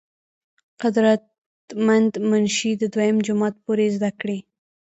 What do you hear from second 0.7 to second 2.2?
قدر مند